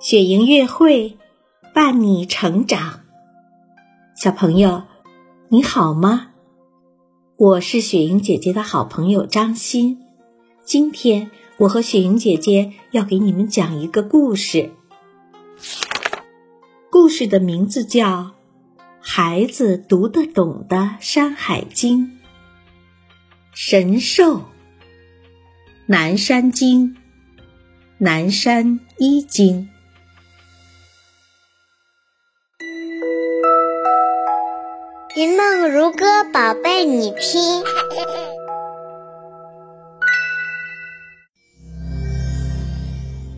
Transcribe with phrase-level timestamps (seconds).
[0.00, 1.16] 雪莹月会
[1.72, 3.00] 伴你成长，
[4.16, 4.82] 小朋友
[5.48, 6.30] 你好吗？
[7.36, 9.98] 我是雪莹姐姐的好朋友张欣，
[10.64, 14.72] 今天我和雪莹姐姐要给你们讲一个故事，
[16.90, 18.06] 故事的名字叫
[19.00, 22.06] 《孩子读得懂的山海经》。
[23.54, 24.46] 神兽，
[25.84, 26.96] 南山经，
[27.98, 29.68] 南山一经。
[35.14, 37.62] 云梦如歌，宝贝，你听。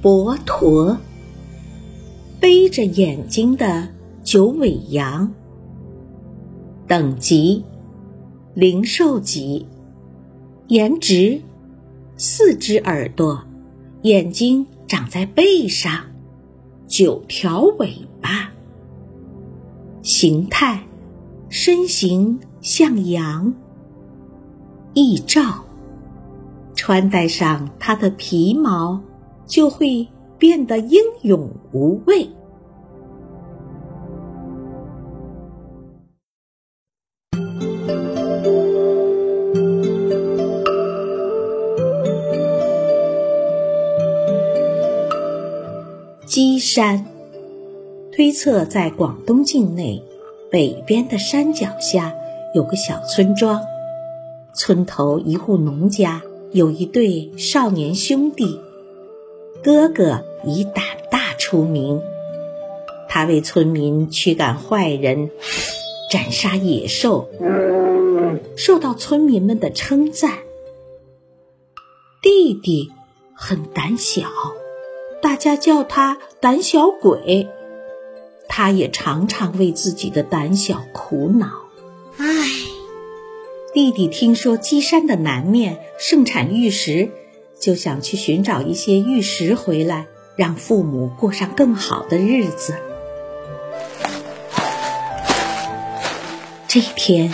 [0.00, 0.96] 佛陀，
[2.40, 3.88] 背着眼睛的
[4.22, 5.34] 九尾羊。
[6.86, 7.64] 等级，
[8.54, 9.66] 灵兽级。
[10.68, 11.42] 颜值，
[12.16, 13.44] 四只耳朵，
[14.00, 16.06] 眼睛长在背上，
[16.86, 18.50] 九条尾巴。
[20.00, 20.82] 形态，
[21.50, 23.52] 身形像羊。
[24.94, 25.62] 翼照，
[26.74, 28.98] 穿戴上它的皮毛，
[29.44, 32.26] 就会变得英勇无畏。
[46.74, 47.06] 山，
[48.10, 50.02] 推测在广东境内
[50.50, 52.12] 北边的山脚下
[52.52, 53.62] 有个小村庄，
[54.56, 58.58] 村头一户农家有一对少年兄弟，
[59.62, 62.02] 哥哥以胆大出名，
[63.08, 65.30] 他为村民驱赶坏人、
[66.10, 67.28] 斩杀野兽，
[68.56, 70.38] 受到村民们的称赞。
[72.20, 72.90] 弟弟
[73.32, 74.26] 很胆小。
[75.24, 77.48] 大家叫他胆小鬼，
[78.46, 81.46] 他也常常为自己的胆小苦恼。
[82.18, 82.26] 唉，
[83.72, 87.08] 弟弟听说鸡山的南面盛产玉石，
[87.58, 92.74] 就想去寻找一些玉石回来，让父母过上更好的日子。
[96.68, 97.32] 这天，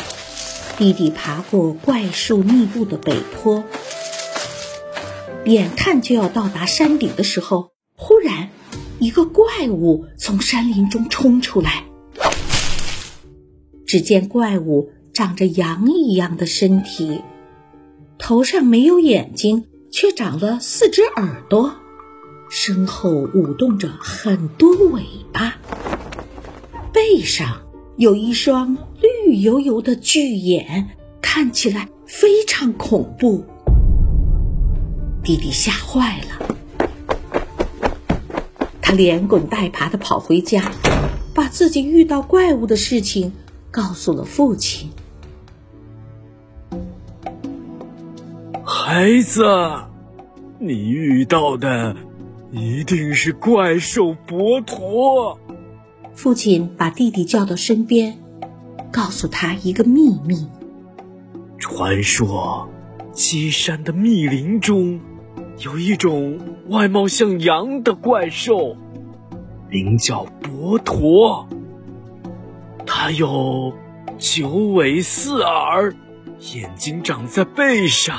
[0.78, 3.64] 弟弟爬过怪树密布的北坡，
[5.44, 7.72] 眼看就要到达山顶的时候。
[8.02, 8.48] 忽然，
[8.98, 11.84] 一个怪物从山林中冲出来。
[13.86, 17.20] 只见怪物长着羊一样的身体，
[18.18, 21.74] 头上没有眼睛，却长了四只耳朵，
[22.48, 25.56] 身后舞动着很多尾巴，
[26.94, 27.60] 背上
[27.98, 28.78] 有一双
[29.26, 33.44] 绿油油的巨眼，看起来非常恐怖。
[35.22, 36.39] 弟弟吓坏了。
[38.82, 40.72] 他连滚带爬的跑回家，
[41.34, 43.32] 把自己遇到怪物的事情
[43.70, 44.90] 告诉了父亲。
[48.64, 49.44] 孩子，
[50.58, 51.96] 你遇到的
[52.50, 55.38] 一定是怪兽伯驼。
[56.14, 58.18] 父亲把弟弟叫到身边，
[58.90, 60.48] 告诉他一个秘密：
[61.58, 62.68] 传说，
[63.12, 65.00] 鸡山的密林中。
[65.60, 68.74] 有一种外貌像羊的怪兽，
[69.68, 71.46] 名叫伯驼。
[72.86, 73.74] 它有
[74.16, 75.94] 九尾四耳，
[76.54, 78.18] 眼睛长在背上。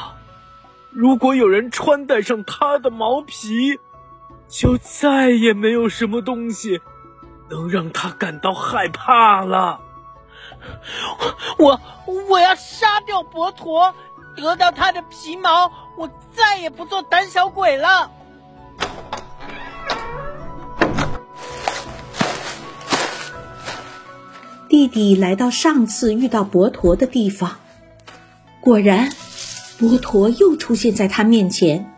[0.91, 3.79] 如果有人穿戴上它的毛皮，
[4.47, 6.79] 就再也没有什么东西
[7.49, 9.79] 能让他感到害怕了。
[11.57, 11.81] 我
[12.29, 13.95] 我要杀掉伯驼。
[14.35, 18.11] 得到他的皮毛，我再也不做胆小鬼了。
[24.67, 27.57] 弟弟来到上次遇到博驼的地方，
[28.61, 29.11] 果然，
[29.77, 31.91] 博驼又出现在他面前。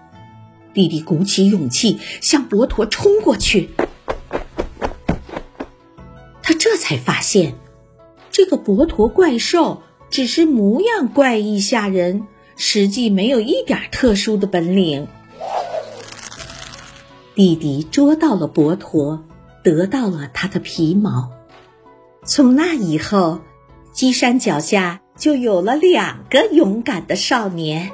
[0.74, 3.70] 弟弟鼓起勇气向博驼冲过去，
[6.42, 7.54] 他这才发现，
[8.32, 9.84] 这个博驼怪兽。
[10.14, 15.08] 只是模样怪异吓人，实际没有一点特殊的本领。
[17.34, 19.26] 弟弟捉到了博陀，
[19.64, 21.32] 得到了他的皮毛。
[22.24, 23.40] 从那以后，
[23.92, 27.90] 鸡山脚下就有了两个勇敢的少年。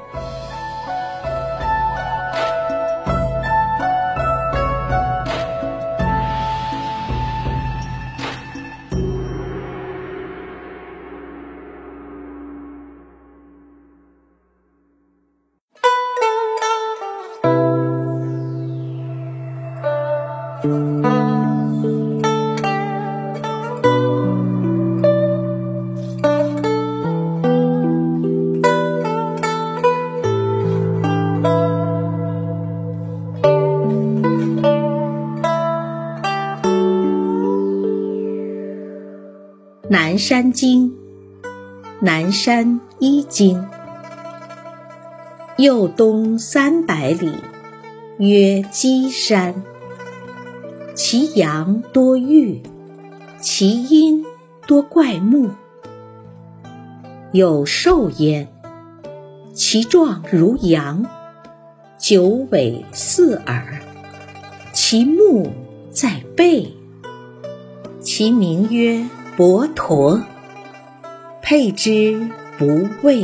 [40.19, 40.93] 山经，
[42.01, 43.65] 南山一经。
[45.57, 47.33] 右东三百里，
[48.17, 49.63] 曰稽山。
[50.93, 52.61] 其阳多玉，
[53.39, 54.25] 其阴
[54.67, 55.51] 多怪木。
[57.31, 58.49] 有兽焉，
[59.53, 61.05] 其状如羊，
[61.97, 63.81] 九尾四耳，
[64.73, 65.49] 其目
[65.89, 66.73] 在背。
[68.01, 69.05] 其名曰。
[69.39, 70.21] 佛陀，
[71.41, 72.27] 佩之
[72.57, 73.23] 不畏。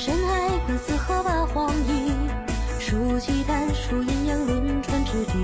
[0.00, 2.14] 山海观四合八荒野，
[2.78, 5.34] 数奇丹，数阴阳轮转之地，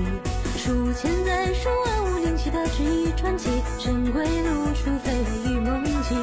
[0.57, 5.13] 数千载，数万物灵气的之一传奇，神归路，出非
[5.45, 6.17] 与梦境。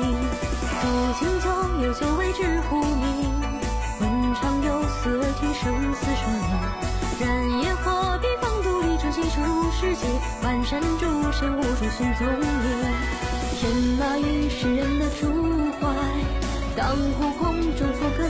[0.83, 0.85] 古
[1.21, 1.47] 今交
[1.81, 3.31] 有九为之呼名，
[4.01, 5.63] 问长有思而听生
[5.95, 6.51] 死生命。
[7.21, 7.31] 燃
[7.63, 9.31] 野火笔放独立，真心出
[9.79, 10.09] 世界，
[10.43, 12.49] 万山诸神无处寻踪影。
[13.61, 15.23] 天马与世人的主
[15.71, 15.74] 怀，
[16.77, 17.85] 当湖空中。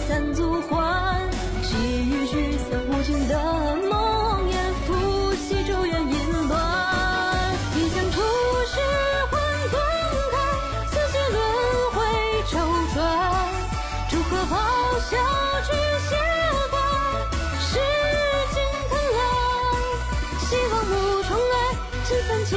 [0.07, 1.31] 三足欢，
[1.63, 3.35] 细雨聚散无尽的
[3.89, 4.53] 梦魇，
[4.87, 6.53] 伏羲咒怨音断。
[7.75, 8.21] 一将出
[8.67, 8.75] 世
[9.31, 9.41] 混
[9.73, 9.75] 沌
[10.33, 10.37] 开，
[10.91, 11.37] 四季轮
[11.93, 11.97] 回
[12.51, 12.53] 周
[12.93, 12.97] 转。
[14.11, 14.53] 诸河咆
[15.09, 15.13] 哮
[15.65, 15.73] 巨
[16.09, 16.11] 蟹
[16.71, 16.77] 怪，
[17.61, 17.73] 世
[18.53, 18.57] 间
[18.91, 19.23] 贪婪，
[20.41, 20.93] 希望无
[21.23, 21.55] 重来，
[22.05, 22.53] 千三情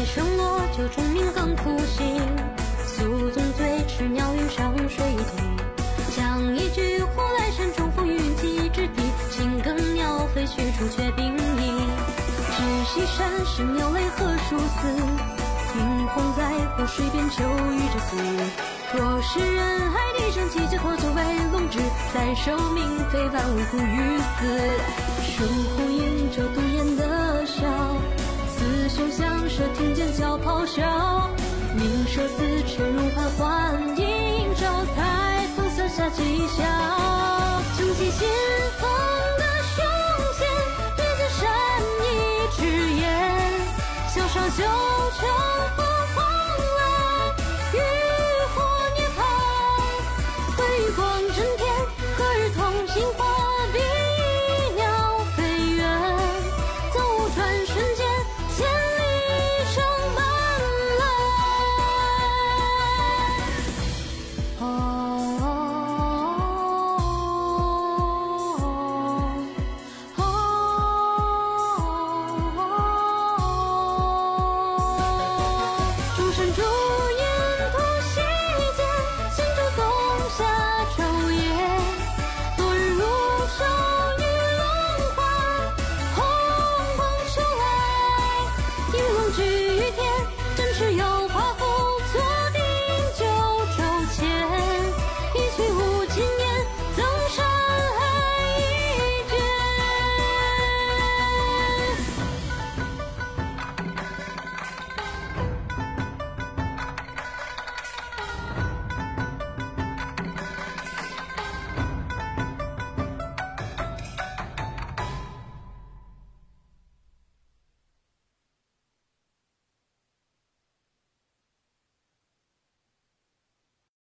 [0.00, 2.16] 待声落，九钟鸣更复兴。
[2.86, 6.16] 宿纵醉，持鸟云上水底。
[6.16, 9.02] 将一句呼来山中风云际之地。
[9.30, 11.36] 青耕鸟飞去，朱雀并影。
[11.36, 14.88] 知西山神鸟类何殊死？
[15.74, 18.16] 冰洪在湖水边，秋雨之死。
[18.96, 21.78] 若是人海地上集结，托酒为龙之，
[22.14, 24.46] 再受命非万物故于死。
[25.36, 27.89] 生呼应着独眼的笑。
[29.00, 31.30] 胸响射，听见脚咆哮，
[31.74, 36.66] 鸣蛇四翅如盘桓，映照台风伞下吉祥。
[37.78, 38.28] 穷其心
[38.78, 38.90] 风
[39.38, 39.82] 的凶
[40.36, 40.46] 险，
[40.96, 41.48] 别在山
[42.02, 42.04] 一
[42.54, 42.60] 之
[43.00, 43.02] 言，
[44.06, 44.62] 笑上九
[45.18, 45.49] 秋。